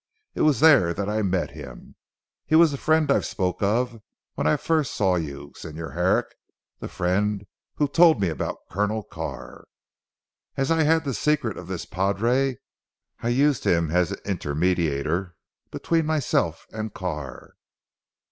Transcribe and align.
It 0.33 0.41
was 0.41 0.61
there 0.61 0.95
that 0.95 1.07
I 1.07 1.21
met 1.21 1.51
him. 1.51 1.95
He 2.47 2.55
was 2.55 2.71
the 2.71 2.77
friend 2.77 3.11
I 3.11 3.19
spoke 3.19 3.61
of 3.61 4.01
when 4.33 4.47
I 4.47 4.57
first 4.57 4.95
saw 4.95 5.15
you, 5.15 5.51
Señor 5.55 5.93
Herrick 5.93 6.33
the 6.79 6.87
friend 6.87 7.45
who 7.75 7.87
told 7.87 8.19
me 8.19 8.29
about 8.29 8.57
Colonel 8.71 9.03
Carr. 9.03 9.65
As 10.57 10.71
I 10.71 10.81
had 10.81 11.03
the 11.05 11.13
secret 11.13 11.55
of 11.55 11.67
this 11.67 11.85
padre 11.85 12.57
I 13.19 13.29
used 13.29 13.63
him 13.63 13.91
as 13.91 14.11
an 14.11 14.17
intermediator 14.25 15.33
between 15.69 16.07
myself 16.07 16.65
and 16.73 16.91
Carr." 16.91 17.53